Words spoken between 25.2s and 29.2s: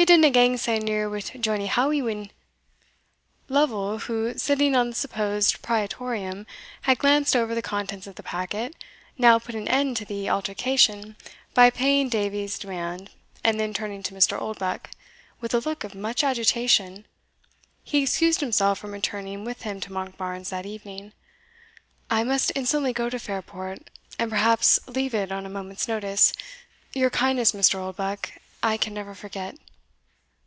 on a moment's notice; your kindness, Mr. Oldbuck, I can never